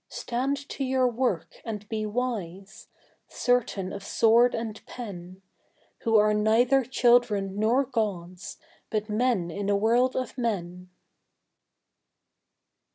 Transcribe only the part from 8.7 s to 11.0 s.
but men in a world of men!